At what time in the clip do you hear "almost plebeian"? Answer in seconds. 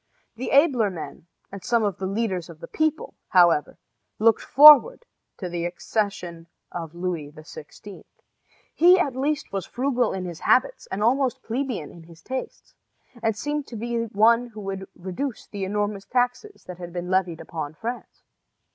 11.03-11.91